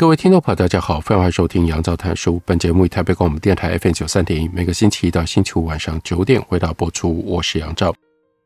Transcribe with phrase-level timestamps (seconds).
[0.00, 2.40] 各位听众朋友，大家好，欢迎收听杨照谈书。
[2.46, 7.22] 本节目以台北广播电台 FM 九三点一，每个星期一到星期五晚上九点为大家播出。
[7.26, 7.94] 我是杨照，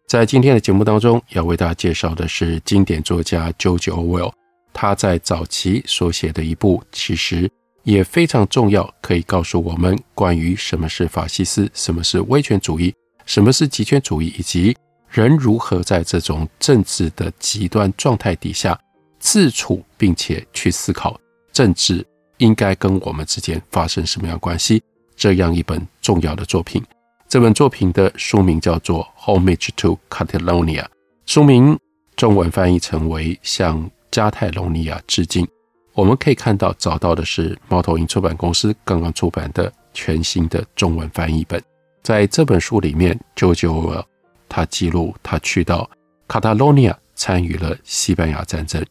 [0.08, 4.32] 在今天的节目当中，要为大家介绍的是经典作家 George Orwell，
[4.72, 7.48] 他在早期所写的一部，其实
[7.84, 12.92] 也非常重要，可以告诉我们关于什么是法西斯，什么是威权主义，
[13.26, 14.76] 什么是极权主义，以及
[15.08, 18.76] 人如何在这种政治的极端状态底下
[19.20, 21.16] 自处，并且去思考。
[21.54, 24.82] 政治应该跟我们之间发生什么样关系？
[25.16, 26.84] 这样一本重要的作品，
[27.28, 30.82] 这本作品的书名叫做《Homage to Catalonia》，
[31.24, 31.78] 书名
[32.16, 35.46] 中文翻译成为《向加泰隆尼亚致敬》。
[35.92, 41.62] 我们可以看到，找到的是猫头鹰出版公司刚刚出版的全新的中文翻译本。
[42.02, 44.04] 在这本书里面，Jojo
[44.48, 45.88] 他记录他去到
[46.26, 48.84] 卡塔罗尼亚参与了西班牙战争。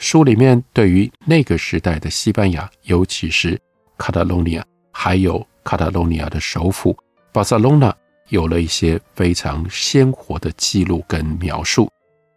[0.00, 3.60] 书里面对于那个时代的西班牙，尤其是
[3.98, 6.96] 卡塔隆尼亚，还有卡塔隆尼亚的首府
[7.32, 7.94] 巴塞隆纳，
[8.30, 11.90] 有了一些非常鲜活的记录跟描述。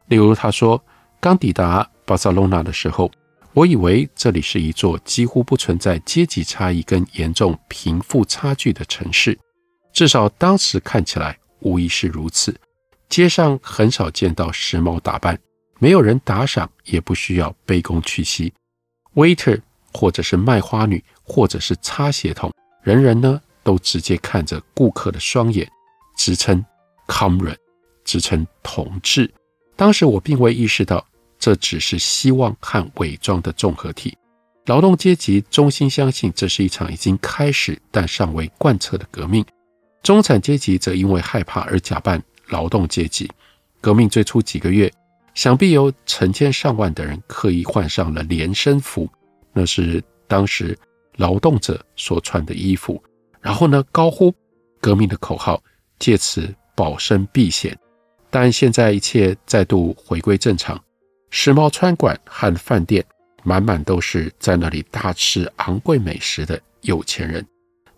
[0.08, 0.84] 例如，他说
[1.22, 3.10] ：“刚抵达巴塞隆纳的时候，
[3.54, 9.40] 我以为这里是一座几乎不存在阶级差异跟严重贫富差距的城市，
[9.94, 12.54] 至少当时看起来无疑是如此。
[13.08, 15.40] 街上很少见到时髦打扮。”
[15.84, 18.54] 没有人打赏，也不需要卑躬屈膝。
[19.16, 19.60] waiter
[19.92, 22.50] 或者是卖花女，或者是擦鞋童，
[22.84, 25.70] 人人呢都直接看着顾客的双眼，
[26.16, 26.64] 直称
[27.06, 27.58] comrade，
[28.06, 29.30] 直称同志。
[29.76, 31.06] 当时我并未意识到，
[31.38, 34.18] 这只是希望和伪装的综合体。
[34.68, 39.46] 劳动阶级衷心相信这是一场已经开始但尚未贯彻的革命，
[40.02, 43.30] 中产阶级则因为害怕而假扮劳动阶级。
[43.82, 44.90] 革命最初几个月。
[45.34, 49.10] 想必有成千上万的人刻意换上了连身服，
[49.52, 50.78] 那是当时
[51.16, 53.02] 劳动者所穿的衣服。
[53.42, 54.34] 然后呢，高呼
[54.80, 55.62] 革命的口号，
[56.00, 57.78] 借此保身避险。
[58.30, 60.82] 但现在一切再度回归正常，
[61.30, 63.04] 时髦餐馆和饭店
[63.44, 67.46] 满满都是在那里大吃昂贵美食的有钱人。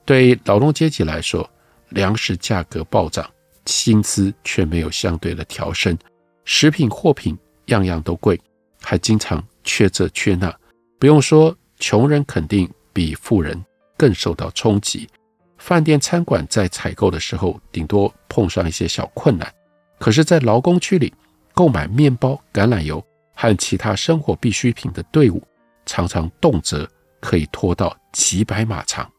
[0.04, 1.50] 对劳动阶级来说，
[1.90, 3.30] 粮食价格暴涨，
[3.66, 5.98] 薪资却没有相对的调升。
[6.46, 8.40] 食品货品样样都贵，
[8.82, 10.56] 还经常缺这缺那。
[10.98, 13.62] 不用说，穷人肯定比富人
[13.98, 15.10] 更受到冲击。
[15.58, 19.52] 饭店餐馆在采购的时候，顶多碰上一些小困难。
[20.00, 21.12] 可是，在劳工区里
[21.54, 25.42] 购买面包、橄榄油和其他生活必需品的队伍，
[25.86, 26.88] 常常动辄
[27.20, 29.10] 可以拖到几百码长。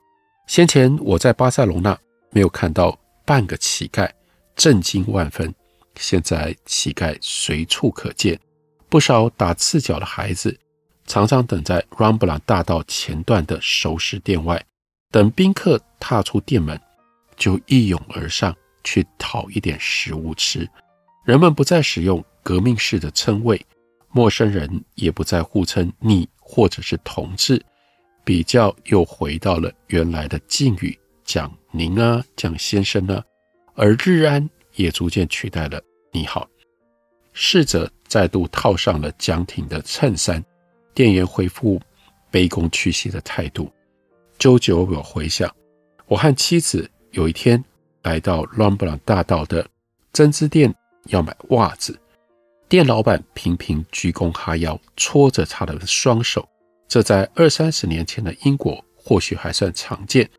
[0.46, 1.98] 先前我在巴塞隆纳
[2.30, 4.08] 没有看到半个乞丐，
[4.54, 5.52] 震惊万分。
[5.98, 8.38] 现在乞丐随处可见，
[8.88, 10.58] 不少打赤脚的孩子
[11.06, 14.64] 常常等在 Rambla 大道前段的熟食店外，
[15.10, 16.80] 等宾客踏出店门，
[17.36, 20.68] 就一拥而上去讨一点食物吃。
[21.24, 23.60] 人们不再使用革命式的称谓，
[24.10, 27.60] 陌生人也不再互称你或者是同志，
[28.24, 33.24] 比较又回到了原来的敬语，讲您啊，讲先生啊，
[33.74, 34.48] 而日安。
[34.76, 35.82] 也逐渐取代了
[36.12, 36.48] “你好”。
[37.32, 40.42] 侍者再度套上了江挺的衬衫，
[40.94, 41.80] 店员恢复
[42.32, 43.70] 卑躬屈膝的态度。
[44.38, 45.54] 周久有回想，
[46.06, 47.62] 我和妻子有一天
[48.02, 49.68] 来到朗布朗大道的
[50.12, 50.74] 针织店
[51.06, 51.98] 要买袜子，
[52.68, 56.48] 店老板频频鞠躬哈腰，搓着他的双手。
[56.88, 60.30] 这在二三十年前的英国或许还算常见，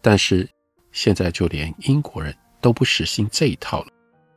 [0.00, 0.48] 但是
[0.92, 2.34] 现在就连英国人。
[2.66, 3.86] 都不实行这一套了。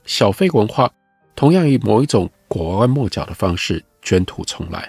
[0.05, 0.87] 小费文化
[1.35, 4.87] 同样以某一种拐弯抹角的方式卷土重来。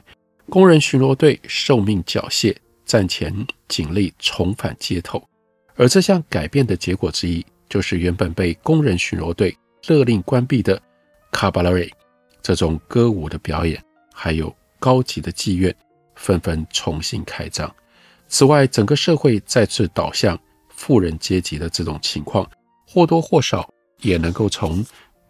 [0.50, 2.54] 工人巡逻队受命缴械，
[2.84, 3.34] 战前
[3.66, 5.26] 警力重返街头。
[5.74, 9.56] 而这项改变的结果之一，就是原本被工人巡逻队
[9.86, 10.78] 勒令关闭的
[11.32, 11.90] 卡巴拉瑞
[12.42, 13.82] 这种歌舞的表演，
[14.12, 15.74] 还有高级的妓院，
[16.14, 17.74] 纷纷重新开张。
[18.28, 20.38] 此外，整个社会再次倒向
[20.68, 22.46] 富人阶级的这种情况。
[22.92, 24.84] 或多或少也能够从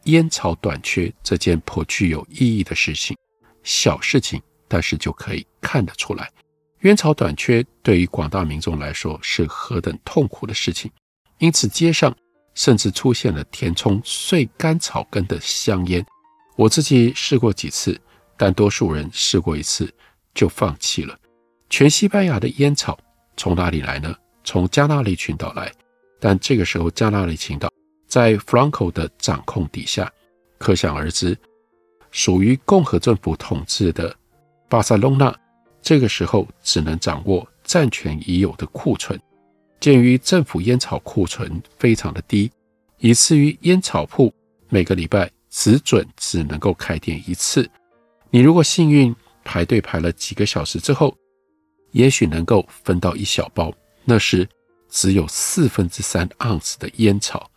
[0.05, 3.15] 烟草短缺这件颇具有意义的事情。
[3.63, 6.31] 小事情，但是就可以看得出来，
[6.81, 10.91] 烟草短缺对于广大民众来说是何等痛苦的事情。
[11.37, 12.17] 因此，街上
[12.55, 16.03] 甚至出现了填充碎干草根的香烟。
[16.57, 18.01] 我自己试过几次，
[18.39, 19.93] 但多数人试过一次
[20.35, 21.15] 就放弃了。
[21.69, 22.99] 全西班牙的烟草
[23.37, 24.15] 从哪里来呢？
[24.45, 25.71] 从加那利群岛来。
[26.21, 27.73] 但这个时候，加那利群岛
[28.07, 30.13] 在弗朗哥的掌控底下，
[30.59, 31.37] 可想而知，
[32.11, 34.15] 属于共和政府统治的
[34.69, 35.35] 巴塞隆纳，
[35.81, 39.19] 这个时候只能掌握战权已有的库存。
[39.81, 42.51] 鉴于政府烟草库存非常的低，
[42.99, 44.31] 以至于烟草铺
[44.69, 47.69] 每个礼拜只准只能够开店一次。
[48.29, 51.17] 你如果幸运排队排了几个小时之后，
[51.93, 53.73] 也许能够分到一小包，
[54.05, 54.47] 那时
[54.91, 57.51] 只有四分之三盎司的烟草。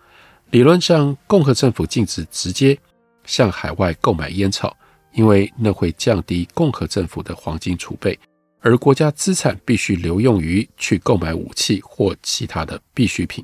[0.51, 2.77] 理论上，共和政府禁止直接
[3.25, 4.75] 向海外购买烟草，
[5.13, 8.17] 因为那会降低共和政府的黄金储备。
[8.61, 13.43] 而国家资产必须留用于去购买武器或其他的必需品，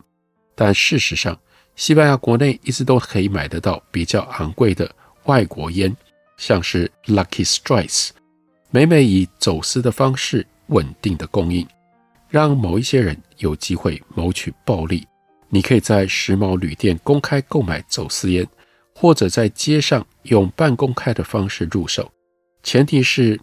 [0.56, 1.38] 但事实上，
[1.76, 4.90] 西班牙国内一直都可以买得到比较昂贵的
[5.26, 5.94] 外国烟，
[6.38, 8.12] 像是 Lucky Strikes，
[8.70, 11.68] 每每以走私的方式稳定的供应，
[12.30, 15.06] 让某一些人有机会谋取暴利。
[15.50, 18.48] 你可以在时髦旅店公开购买走私烟，
[18.96, 22.12] 或者在街上用半公开的方式入手，
[22.64, 23.40] 前提是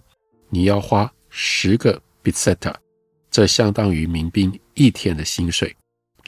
[0.48, 1.12] 你要花。
[1.38, 2.74] 十个 peseta，
[3.30, 5.76] 这相当于民兵一天的薪水，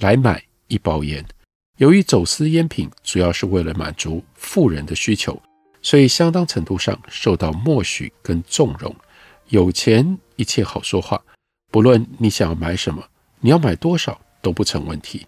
[0.01, 1.25] 来买一包烟。
[1.79, 5.41] 由于走私烟品主要是为了满足富人的需求，
[5.81, 8.95] 所以相当程度上受到默许跟纵容。
[9.49, 11.19] 有钱一切好说话，
[11.71, 13.05] 不论你想要买什么，
[13.41, 15.27] 你要买多少都不成问题。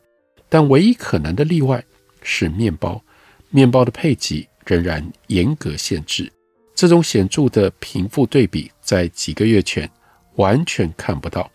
[0.49, 1.85] 但唯一可能的例外
[2.23, 3.01] 是面包，
[3.51, 6.33] 面包的配给仍然严格限制。
[6.75, 9.89] 这种显著的贫富对比，在几个月前
[10.37, 11.51] 完全看不到。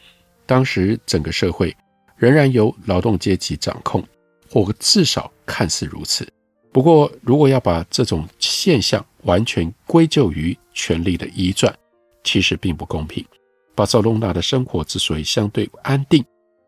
[0.45, 1.75] 当时整个社会
[2.15, 4.03] 仍然由劳动阶级掌控，
[4.49, 6.27] 或至少看似如此。
[6.71, 11.75] 不过，如果要把这种现象完全归咎于权力的移转，
[12.23, 13.25] 其实并不公平。
[13.75, 16.23] 巴塞隆纳的生活之所以相对安定，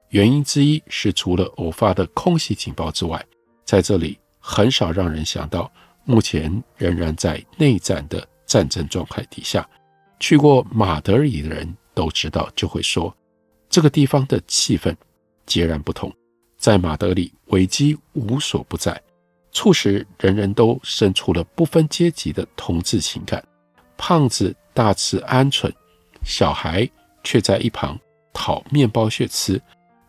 [0.09, 3.25] 原因之一是除了偶发的空袭警报之外，
[3.65, 5.71] 在这里很少让人想到
[6.06, 8.27] 目前仍然在内战的。
[8.48, 9.69] 战争状态底下，
[10.21, 13.13] 去过马德里的人都知道，就会说
[13.69, 14.95] 这个地方的气氛
[15.45, 16.10] 截然不同。
[16.57, 19.03] 在马德里，危机无所不在，
[19.51, 23.45] 促使人人都生出了不分阶级的同志情感。
[23.98, 25.69] 胖子大吃鹌鹑，
[26.27, 26.88] 小孩
[27.24, 28.00] 却在一旁
[28.31, 29.59] 讨面包屑吃，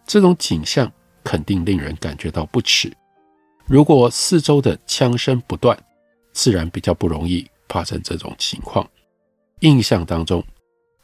[0.07, 0.93] 这种景象
[1.25, 2.93] 肯定令人感觉到不耻。
[3.65, 5.79] 如果四周的枪声不断，
[6.33, 7.49] 自然比较不容易。
[7.69, 8.89] 发生这种情况，
[9.61, 10.43] 印象当中，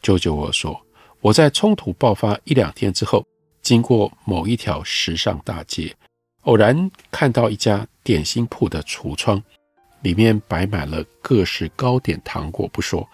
[0.00, 0.80] 舅舅我说，
[1.20, 3.22] 我在冲突爆发一两天之后，
[3.60, 5.94] 经过某一条时尚大街，
[6.44, 9.42] 偶然看到一家点心铺的橱窗，
[10.00, 13.06] 里面摆满了各式糕点、糖果不说，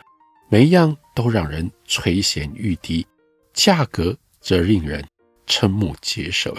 [0.49, 3.07] 每一样都让人垂涎欲滴，
[3.53, 5.05] 价格则令人
[5.47, 6.55] 瞠目结舌。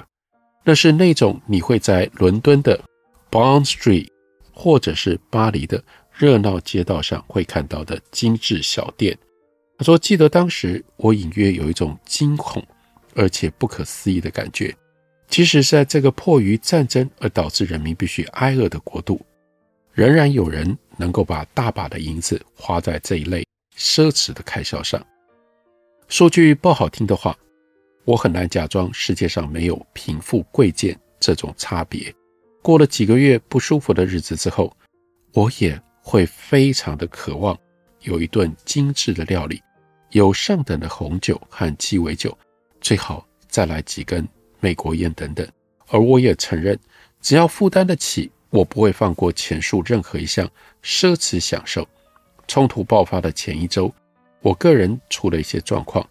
[0.63, 2.79] 那是那种你会在伦敦的
[3.29, 4.07] Bond Street，
[4.53, 5.83] 或者是巴黎的。
[6.13, 9.17] 热闹街道上会看到的精致小店，
[9.75, 12.63] 他说：“记得当时我隐约有一种惊恐
[13.15, 14.75] 而且不可思议的感觉。
[15.29, 19.25] 即使在这个迫于战争而导致人民必须挨饿的国度，
[19.93, 23.43] 仍然有人能够把大把的银子花在这一类
[23.81, 25.03] 奢侈的开销上。
[26.07, 27.35] 说句不好听的话，
[28.05, 32.13] 我很难假装世界上没有贫富贵贱这种差别。
[32.61, 34.75] 过了几个月不舒服的日子之后，
[35.33, 37.55] 我也。”会非常的渴望
[37.99, 39.61] 有一顿精致的料理，
[40.09, 42.35] 有上等的红酒和鸡尾酒，
[42.81, 44.27] 最好再来几根
[44.59, 45.47] 美国烟等等。
[45.89, 46.77] 而我也承认，
[47.21, 50.49] 只要负担得起，我不会放过前述任何一项
[50.83, 51.87] 奢侈享受。
[52.51, 53.89] 冲突爆发的前一周，
[54.41, 56.05] 我个人出了一些状况，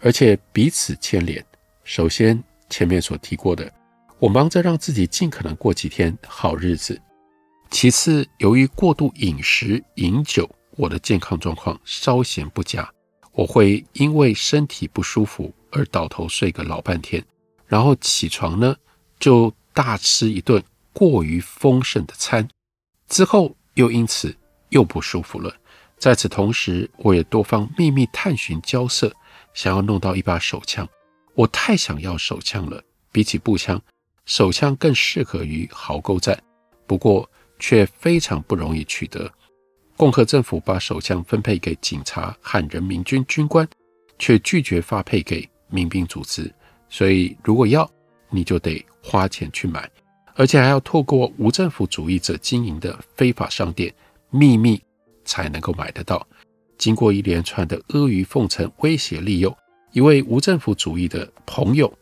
[0.00, 1.40] 而且彼此牵连。
[1.84, 3.72] 首先，前面所提过的，
[4.18, 7.00] 我忙着让自己尽可能过几天好日子。
[7.70, 12.92] 其次，由于过度饮食饮酒，我的健康状况稍显不佳。
[13.30, 17.24] 我会因为身体不舒服而倒头睡个老半天，
[17.68, 18.74] 然后起床呢
[19.20, 20.60] 就大吃一顿
[20.92, 22.48] 过于丰盛的餐，
[23.08, 24.36] 之后又因此
[24.70, 25.54] 又不舒服了。
[25.98, 29.12] 在此同时，我也多方秘密探寻交涉，
[29.52, 30.88] 想要弄到一把手枪。
[31.34, 33.80] 我太想要手枪了，比起步枪，
[34.24, 36.42] 手枪更适合于壕沟战。
[36.86, 37.28] 不过。
[37.56, 39.30] 却非常不容易取得。
[39.96, 43.66] 共和政府把手枪分配给警察和人民军军官，
[44.18, 46.52] 却拒绝发配给民兵组织。
[46.90, 47.88] 所以，如果要，
[48.28, 49.88] 你就得花钱去买，
[50.34, 53.94] 而且还要透过无政府主义者经营的非法商店，
[54.30, 54.82] 秘密
[55.24, 56.26] 才能够买得到。
[56.76, 59.56] 经过一连串的阿谀奉承、威胁利诱，
[59.92, 61.92] 一位无政府主义的朋友，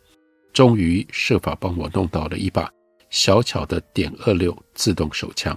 [0.53, 2.71] 终于设法帮我弄到了一把
[3.11, 5.57] 小巧的点二六自动手枪。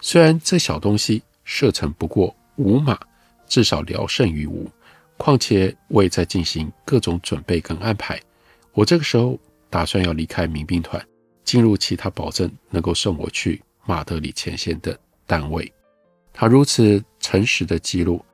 [0.00, 2.98] 虽然这小东西射程不过五码，
[3.46, 4.70] 至少聊胜于无。
[5.16, 8.20] 况且我也在进行各种准备跟安排。
[8.72, 9.38] 我这个时候
[9.70, 11.04] 打算要离开民兵团，
[11.44, 15.72] 进入其他保证能够送我去马德里前线的单位。
[16.32, 18.24] 他如此诚实的记录，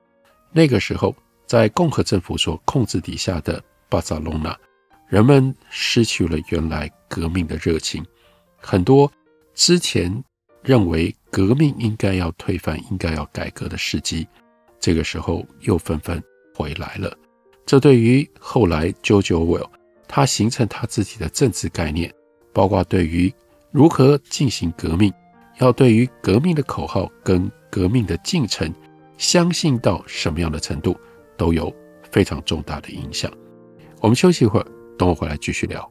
[0.53, 1.15] 那个时候
[1.47, 4.57] 在共和政府所控制底下的巴塞隆纳，
[5.09, 8.05] 人们失去了原来革命的热情，
[8.57, 9.11] 很多
[9.55, 10.23] 之前
[10.63, 14.27] 认为革命应该要推翻、应该要改革的事迹，
[14.79, 16.23] 这个时候又纷纷
[16.55, 17.17] 回来了。
[17.67, 19.69] 这对于后来 George Orwell
[20.07, 22.13] 他形成他自己的政治概念，
[22.53, 23.33] 包括对于
[23.71, 25.13] 如何进行革命，
[25.59, 28.73] 要对于革命的口号跟革命的进程，
[29.17, 30.97] 相信到什么样的程度，
[31.37, 31.75] 都有
[32.11, 33.31] 非常重大的影响。
[34.01, 34.67] 我们休息一会儿，
[34.99, 35.91] 等我回来继续聊。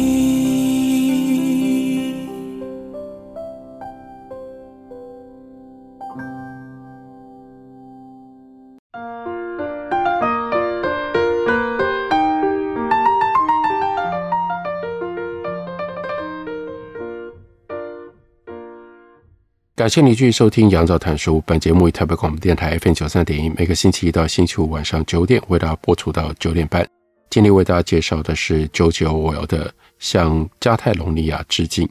[19.81, 21.41] 感谢你继续收听杨照谈书。
[21.43, 26.87] 本节目以台北广播电台 FM 九三点一，每个星期一到星期五晚上九点为大家播出到九点半。
[27.31, 31.87] 今天为大家介绍的是 George Orwell 的《向加泰隆尼亚致敬》。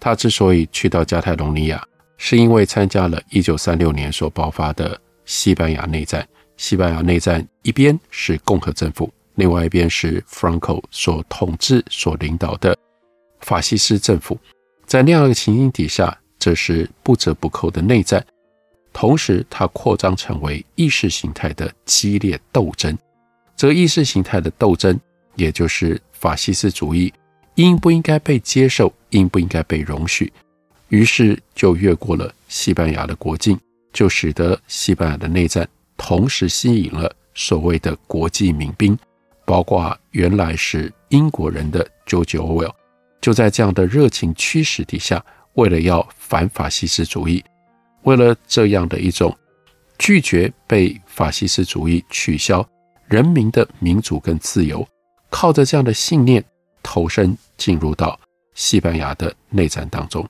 [0.00, 1.80] 他之所以去到加泰隆尼亚，
[2.16, 6.26] 是因为参加了一九三六年所爆发的西班牙内战。
[6.56, 12.76] 西班牙内战一边是共和政府，另外一边是 Franco 所统治、所领导的
[13.42, 14.36] 法西斯政府。
[14.84, 16.12] 在那样的情形底下。
[16.40, 18.26] 这是不折不扣的内战，
[18.94, 22.96] 同时它扩张成为意识形态的激烈斗争。
[23.54, 24.98] 这意识形态的斗争，
[25.36, 27.12] 也就是法西斯主义
[27.56, 30.32] 应不应该被接受，应不应该被容许，
[30.88, 33.60] 于是就越过了西班牙的国境，
[33.92, 35.68] 就使得西班牙的内战
[35.98, 38.98] 同时吸引了所谓的国际民兵，
[39.44, 42.72] 包括原来是英国人的 George Orwell，
[43.20, 45.22] 就在这样的热情驱使底下。
[45.54, 47.44] 为了要反法西斯主义，
[48.02, 49.36] 为了这样的一种
[49.98, 52.66] 拒绝被法西斯主义取消
[53.06, 54.86] 人民的民主跟自由，
[55.28, 56.42] 靠着这样的信念
[56.82, 58.18] 投身进入到
[58.54, 60.26] 西班牙的内战当中。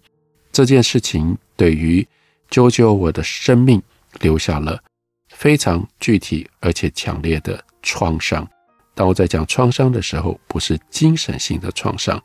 [0.50, 2.06] 这件事情对于
[2.50, 3.80] George Orwell 的生命
[4.20, 4.82] 留下了
[5.28, 8.48] 非常具体而且强烈的创伤。
[8.94, 12.20] 当我在讲创伤的时候，不是精神性的创伤，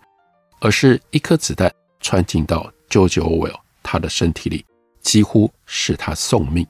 [0.60, 2.72] 而是一颗子弹穿进到。
[2.96, 4.66] George Orwell，他的身体里
[5.02, 6.66] 几乎是他送命，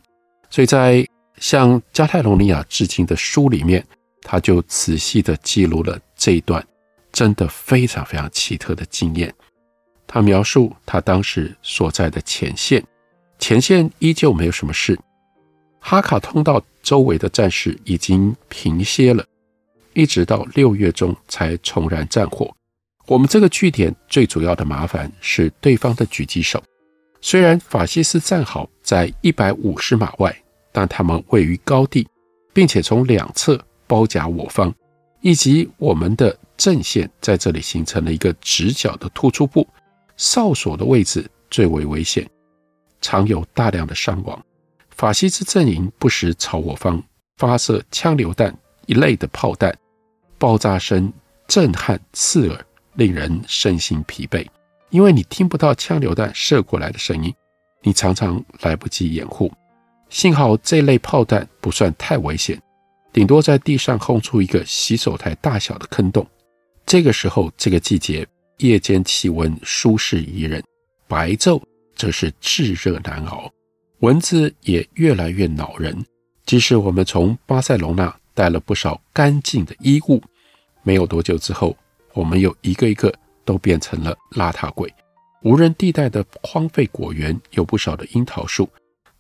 [0.50, 3.86] 所以在向加泰隆尼亚致敬的书里面，
[4.24, 6.66] 他就仔细地记录了这一段
[7.12, 9.32] 真的非常非常奇特的经验。
[10.08, 12.84] 他描述他当时所在的前线
[13.38, 14.98] 前线依旧没有什么事。
[15.80, 19.24] 哈卡通道周围的战事已经平歇了，
[19.94, 22.52] 一直到六月中才重燃战火。
[23.08, 26.62] 我们这个据点最主要的麻烦是对方的狙击手。
[27.22, 30.36] 虽然法西斯战壕在一百五十码外，
[30.72, 32.08] 但他们位于高地，
[32.54, 34.74] 并且从两侧包夹我方，
[35.22, 39.68] 以及我们的阵线在这里形成了一个直角的突出部。
[40.18, 42.28] 哨所的位置最为危险，
[43.02, 44.44] 常有大量的伤亡。
[44.90, 47.04] 法西斯阵营不时朝我方
[47.38, 49.78] 发射枪榴弹一类的炮弹，
[50.38, 51.12] 爆炸声
[51.48, 52.66] 震撼刺耳。
[52.96, 54.46] 令人身心疲惫，
[54.90, 57.34] 因为你听不到枪榴弹射过来的声音，
[57.82, 59.52] 你常常来不及掩护。
[60.10, 62.62] 幸好这类炮弹不算太危险，
[63.12, 66.26] 顶多在地上轰出一个洗手台大小的坑洞。
[66.86, 68.26] 这个时候，这个季节，
[68.58, 70.64] 夜间气温舒适宜人，
[71.08, 71.62] 白昼
[71.96, 73.52] 则是炙热难熬，
[74.00, 76.06] 蚊子也越来越恼人。
[76.46, 80.22] 即使我们从巴塞隆纳带了不少干净的衣物，
[80.84, 81.76] 没有多久之后。
[82.16, 84.92] 我们有一个一个都变成了邋遢鬼，
[85.44, 88.70] 无人地带的荒废果园有不少的樱桃树，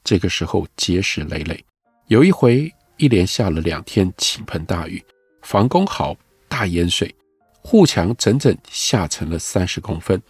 [0.02, 1.64] 这个时候结实累累。
[2.08, 5.04] 有一回，一连下了两天倾盆大雨，
[5.42, 6.16] 防工壕
[6.48, 7.14] 大淹水，
[7.62, 10.22] 护墙整整下沉了三十公分。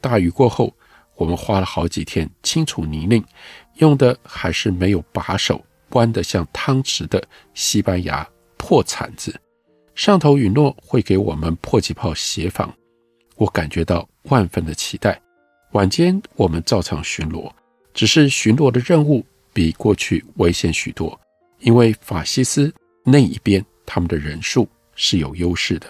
[0.00, 0.74] 大雨过后，
[1.14, 3.24] 我们花了好几天清除泥泞，
[3.74, 7.22] 用的还是没有把手、弯得像汤匙的
[7.54, 9.40] 西班牙破铲子。
[9.98, 12.72] 上头允诺会给我们迫击炮协防，
[13.34, 15.20] 我感觉到万分的期待。
[15.72, 17.50] 晚间我们照常巡逻，
[17.92, 21.20] 只是巡逻的任务比过去危险许多，
[21.58, 22.72] 因为法西斯
[23.04, 25.88] 那一边他们的人数是有优势的，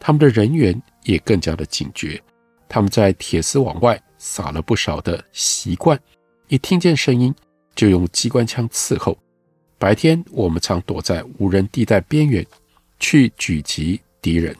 [0.00, 2.20] 他们的人员也更加的警觉。
[2.68, 5.96] 他们在铁丝网外撒了不少的习惯，
[6.48, 7.32] 一听见声音
[7.76, 9.16] 就用机关枪伺候。
[9.78, 12.44] 白天我们常躲在无人地带边缘。
[13.04, 14.56] 去狙击敌人，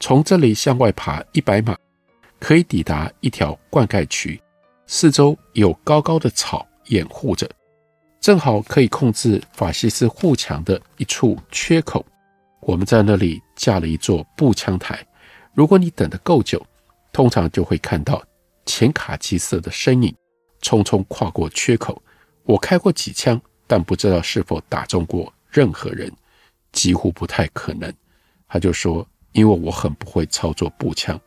[0.00, 1.78] 从这里向外爬一百码，
[2.40, 4.42] 可以抵达一条灌溉渠，
[4.84, 7.48] 四周有高高的草掩护着，
[8.20, 12.04] 正好可以控制法西斯护墙的一处缺口。
[12.62, 15.06] 我们在那里架了一座步枪台，
[15.54, 16.60] 如果你等得够久，
[17.12, 18.20] 通常就会看到
[18.66, 20.12] 浅卡其色的身影
[20.60, 22.02] 匆匆跨过缺口。
[22.42, 26.12] 我开过几枪，但不知道是否打中过任何人。
[26.74, 27.90] 几乎不太可能，
[28.48, 31.18] 他就说：“因为我很不会操作步枪，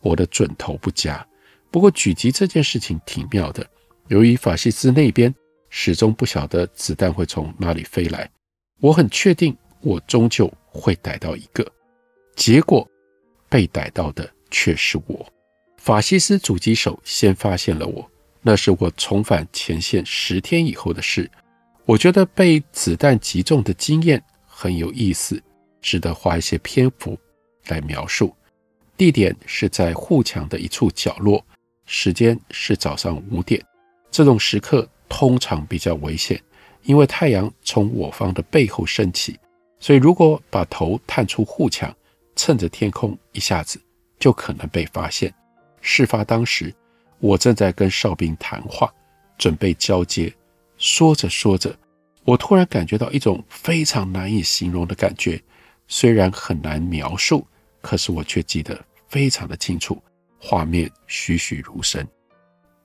[0.00, 1.26] 我的准头不佳。
[1.70, 3.66] 不过狙击这件事情挺妙的，
[4.08, 5.34] 由于法西斯那边
[5.68, 8.30] 始终不晓得子弹会从哪里飞来，
[8.78, 11.66] 我很确定我终究会逮到一个。
[12.36, 12.88] 结果
[13.48, 15.32] 被逮到的却是我。
[15.78, 18.08] 法西斯狙击手先发现了我，
[18.40, 21.30] 那是我重返前线十天以后的事。
[21.84, 24.22] 我觉得被子弹击中的经验。”
[24.62, 25.42] 很有意思，
[25.80, 27.18] 值得花一些篇幅
[27.66, 28.32] 来描述。
[28.96, 31.44] 地点是在护墙的一处角落，
[31.84, 33.60] 时间是早上五点。
[34.08, 36.40] 这种时刻通常比较危险，
[36.84, 39.36] 因为太阳从我方的背后升起，
[39.80, 41.92] 所以如果把头探出护墙，
[42.36, 43.82] 趁着天空一下子
[44.20, 45.34] 就可能被发现。
[45.80, 46.72] 事发当时，
[47.18, 48.88] 我正在跟哨兵谈话，
[49.36, 50.32] 准备交接，
[50.76, 51.76] 说着说着。
[52.24, 55.42] 我突然感觉到一种非常难以形容的感觉，
[55.88, 57.46] 虽然很难描述，
[57.80, 60.00] 可是我却记得非常的清楚，
[60.38, 62.06] 画面栩栩如生。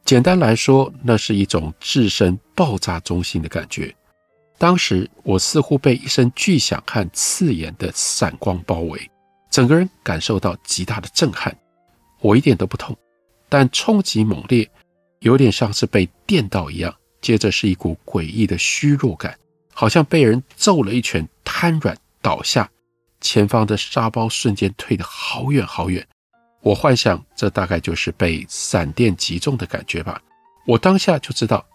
[0.04, 3.93] 简单来说，那是一种置身爆炸中心的感觉。
[4.58, 9.12] 当时我似乎被一声巨响和刺眼的闪光包围，
[9.52, 11.56] 整个人感受到极大的震撼。
[12.21, 12.97] 我一点都不痛，
[13.50, 14.67] 但冲击猛烈，
[15.19, 16.95] 有点像是被电到一样。
[17.22, 19.38] 接着是一股诡异的虚弱感，
[19.74, 22.70] 好像被人揍了一拳，瘫软倒下。
[23.20, 26.08] 前方的沙包瞬间退得好远好远。
[26.62, 30.22] 我幻想这大概就是被闪电击中的感觉吧。
[30.66, 31.66] 我当下就知道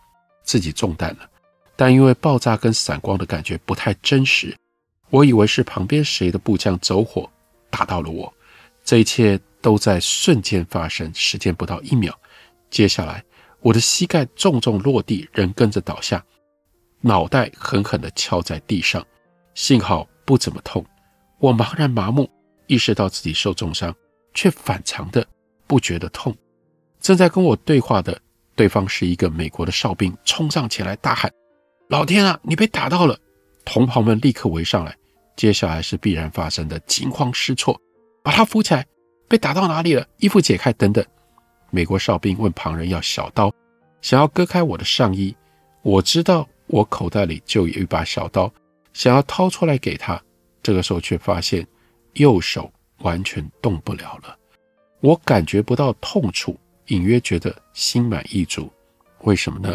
[0.44, 1.28] 自己中弹了，
[1.74, 4.56] 但因为爆炸跟闪光的感觉不太真实，
[5.10, 7.28] 我以为是旁边谁的步枪走火
[7.70, 8.32] 打到了我。
[8.84, 12.16] 这一切都在瞬间发生，时间不到一秒。
[12.70, 13.24] 接下来。
[13.62, 16.24] 我的膝盖重重落地，人跟着倒下，
[17.00, 19.04] 脑袋狠狠地敲在地上。
[19.54, 20.84] 幸好不怎么痛，
[21.38, 22.28] 我茫然麻木，
[22.66, 23.94] 意识到自己受重伤，
[24.34, 25.24] 却反常的
[25.66, 26.34] 不觉得痛。
[27.00, 28.20] 正在跟我对话的
[28.56, 31.30] 对方是一个美国的哨兵，冲上前来大喊
[31.88, 33.18] ：“老天啊，你被打到了！”
[33.64, 34.96] 同袍们立刻围上来。
[35.36, 37.80] 接下来是必然发生的惊慌失措，
[38.22, 38.86] 把他扶起来，
[39.28, 40.06] 被打到哪里了？
[40.18, 41.04] 衣服解开，等等。
[41.74, 43.50] 美国哨兵问旁人要小刀，
[44.02, 45.34] 想要割开我的上衣，
[45.80, 48.52] 我知道我口袋里就有一把小刀，
[48.92, 50.22] 想要掏出来给他，
[50.62, 51.66] 这个时候却发现
[52.12, 54.36] 右手完全动不了了。
[55.00, 56.54] 我感觉不到痛楚，
[56.88, 58.70] 隐约觉得心满意足。
[59.22, 59.74] 为什么呢？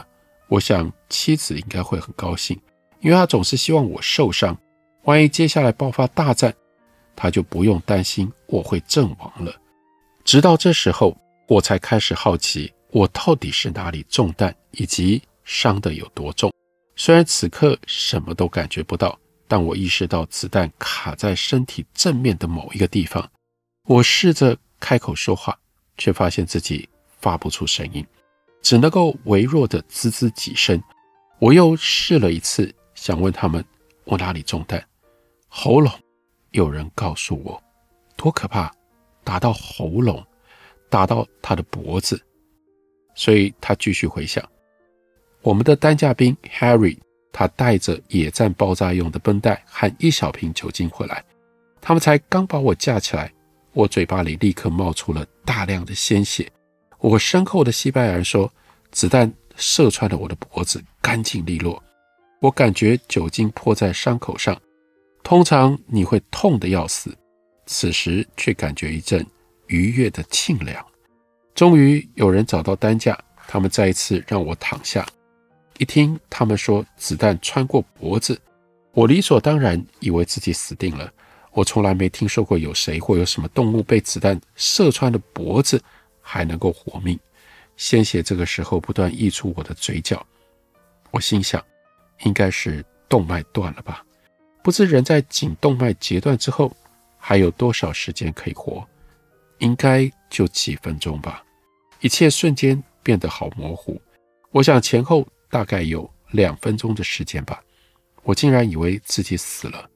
[0.50, 2.56] 我想妻子应该会很高兴，
[3.00, 4.56] 因为她总是希望我受伤，
[5.06, 6.54] 万一接下来爆发大战，
[7.16, 9.52] 她就不用担心我会阵亡了。
[10.24, 16.52] 直到这时候，我才开始好奇，我到底是哪里中弹，以及伤得有多重。
[16.96, 23.32] 虽然此刻什么都感觉不到，但我意识到子弹卡在身体正面的某一个地方。
[23.86, 25.58] 我试着开口说话，
[25.98, 26.90] 却发现自己
[27.22, 28.06] 发不出声音。
[28.62, 30.82] 只能够微弱的滋滋几声。
[31.40, 33.64] 我又试了一次，想问他们
[34.04, 34.86] 我哪里中弹，
[35.48, 35.90] 喉咙。
[36.52, 37.62] 有人告诉我，
[38.18, 38.74] 多可怕，
[39.24, 40.26] 打到喉咙，
[40.89, 42.21] 打到他的脖子。
[43.15, 44.47] 所以他继续回想，
[45.41, 46.97] 我们的担架兵 Harry，
[47.32, 51.23] 他带着野战爆炸用的绷带和一小瓶酒精回来。
[51.82, 53.34] 他们才刚把我架起来，
[53.73, 56.52] 我嘴巴里立刻冒出了大量的鲜血。
[57.00, 58.52] 我身后的西班牙人说
[58.91, 61.82] ：“子弹射穿了我的脖子，干净利落。
[62.39, 64.60] 我感觉酒精泼在伤口上，
[65.23, 67.17] 通常你会痛得要死，
[67.65, 69.26] 此时却感觉一阵
[69.68, 70.86] 愉悦的沁凉。
[71.54, 75.06] 终于有人找到担架，他们再一次让我躺下。
[75.78, 78.40] 一听他们说子弹穿过脖子，
[78.92, 81.12] 我理所当然以为自己死定了。
[81.52, 85.82] 我从来没听说过有谁或有什么动物被子弹射穿了脖子。”
[86.30, 87.18] 还能够活命，
[87.78, 90.28] 鲜血这个时候不断溢出我的嘴角，
[91.10, 91.64] 我心想，
[92.26, 94.04] 应该是动脉断了吧？
[94.62, 96.70] 不知人在颈动脉截断之后
[97.18, 98.86] 还有多少时间可以活？
[99.60, 101.43] 应该就几分钟吧。
[102.02, 104.02] 一切瞬间变得好模糊，
[104.52, 107.62] 我想前后大概有两分钟的时间吧。
[108.24, 109.89] 我竟然以为自己死了，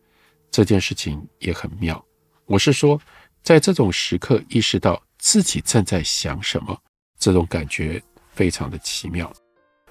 [0.50, 2.04] 这件事情也很妙。
[2.46, 3.00] 我是说，
[3.44, 5.02] 在这种时刻意识到。
[5.24, 6.76] 自己正在想什么？
[7.20, 8.02] 这种感觉
[8.34, 9.32] 非常的奇妙。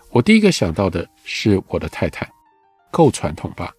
[0.08, 2.28] 我第一个想到的是我的太太，
[2.90, 3.72] 够传统吧？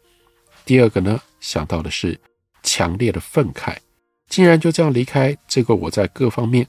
[0.63, 2.17] 第二个呢，想到的是
[2.63, 3.75] 强烈的愤慨，
[4.31, 6.65] 竟然就这样离开这个我在各方面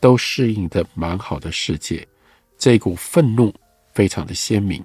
[0.00, 2.06] 都适应的蛮好的世界。
[2.58, 3.54] 这股愤怒
[3.92, 4.84] 非常的鲜明，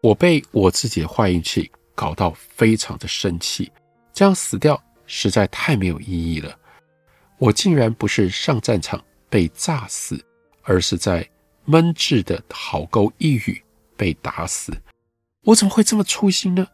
[0.00, 3.70] 我被我自己的坏运气搞到非常的生气。
[4.12, 6.56] 这样死掉实在太没有意义了。
[7.38, 10.24] 我竟然不是上战场被炸死，
[10.62, 11.28] 而是在
[11.64, 13.60] 闷制的壕沟一隅
[13.96, 14.72] 被打死。
[15.42, 16.64] 我怎么会这么粗心呢？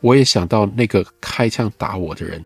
[0.00, 2.44] 我也想到那个开枪打我的人，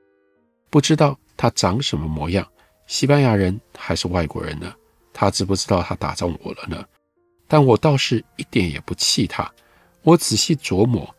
[0.69, 2.47] 不知道他长什么模样，
[2.87, 4.73] 西班牙人还是外国人呢？
[5.13, 6.85] 他知不知道他打中我了呢？
[7.47, 9.51] 但我倒是一点也不气他。
[10.03, 11.15] 我仔细琢磨，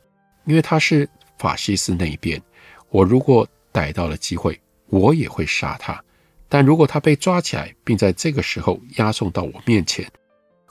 [0.45, 2.41] 因为他是法西斯那一边，
[2.89, 6.03] 我如果逮到了机会，我也会杀他。
[6.47, 10.09] 但如果他被抓起来，并在这个时候押送到我面前，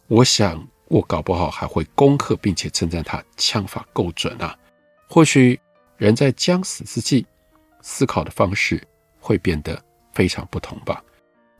[0.07, 4.57] 我想我搞不好还会恭贺，并且称赞他枪法够准啊。
[5.09, 5.59] 或许
[5.97, 7.27] 人在将死之际，
[7.83, 8.83] 思考的方式
[9.25, 9.83] 会变得
[10.13, 11.03] 非常不同吧。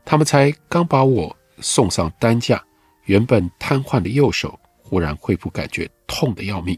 [0.05, 2.63] 他们才刚把我送上担架，
[3.05, 6.77] 原本瘫痪的右手忽然恢复感觉，痛得要命。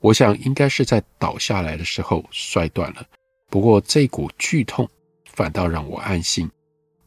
[0.00, 3.06] 我想应该是在倒下来的时候摔断了。
[3.48, 4.86] 不过这股剧痛
[5.24, 6.50] 反倒让我安心。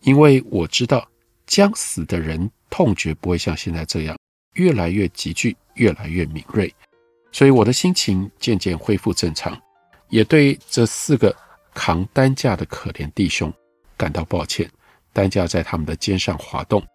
[0.01, 1.05] 因为我知道
[1.45, 4.17] 将死的人痛觉不会像现在这样
[4.53, 6.73] 越来越急剧，越来越敏锐，
[7.31, 9.61] 所以我的心情渐渐恢复正常，
[10.07, 11.35] 也对这四个
[11.79, 13.53] 扛担架的可怜弟兄
[13.95, 14.69] 感到抱歉。
[15.13, 16.85] 担架在他们的肩上滑动，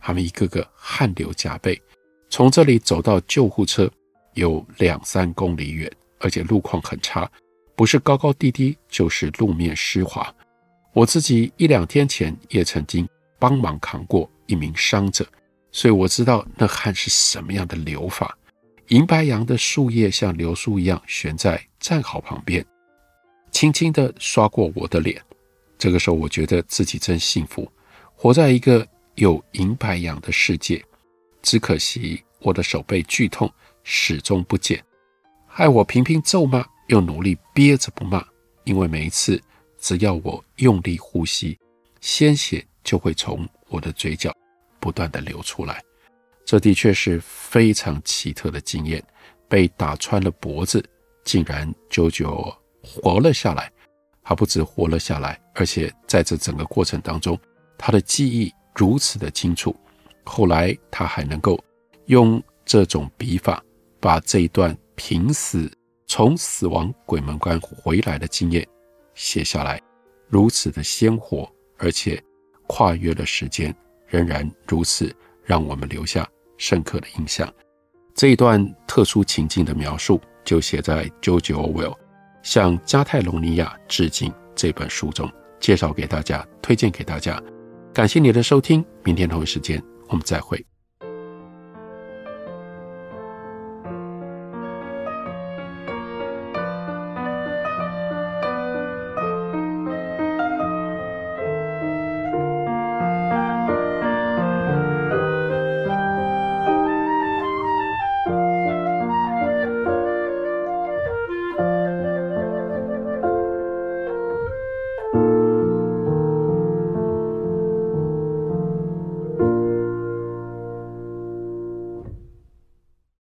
[0.00, 1.78] 他们一个个汗流浃背。
[2.30, 3.88] 从这里走到救护车
[4.32, 7.30] 有两三公里远，而且路况很差，
[7.76, 10.34] 不是高高低低，就是路面湿滑。
[10.94, 13.06] 我自己一两天前也曾经
[13.38, 15.26] 帮忙扛过一名伤者，
[15.70, 18.36] 所以我知道那汗是什么样的流法。
[18.88, 22.64] 银白杨的树叶像流苏一样悬在战壕旁边，
[23.50, 25.20] 轻轻地刷过我的脸。
[25.78, 27.70] 这个时候，我觉得自己真幸福，
[28.14, 30.82] 活在一个有银白羊的世界。
[31.42, 33.50] 只可惜我的手背剧痛
[33.82, 34.84] 始终不减，
[35.46, 38.24] 害我频频咒骂，又努力憋着不骂，
[38.64, 39.40] 因为每一次。
[39.78, 41.58] 只要我用力呼吸，
[42.02, 44.30] 鲜血就会从我的嘴角
[44.78, 45.82] 不断地流出来。
[46.44, 49.02] 这的确是非常奇特的经验。
[49.48, 50.84] 被打穿了脖子，
[51.24, 53.70] 竟然久久活了下来。
[54.22, 57.36] 他不止活了下来，而且在这整个过程当中，
[57.76, 59.74] 他的记忆如此的清楚。
[60.22, 61.58] 后来他还能够
[62.06, 63.60] 用这种笔法
[63.98, 65.68] 把这一段濒死
[66.06, 68.64] 从死亡鬼门关回来的经验
[69.14, 69.80] 写下来，
[70.28, 72.22] 如此的鲜活，而且
[72.68, 73.74] 跨越了时间，
[74.06, 75.12] 仍然如此
[75.42, 77.52] 让我们留下深刻的印象。
[78.14, 81.96] 这一段特殊情境的描述，就写在 George Orwell
[82.42, 87.40] 向加泰隆尼亚致敬这本书中，介绍给大家，推荐给大家。
[87.92, 90.64] 感谢你的收听，明天同一时间我们再会。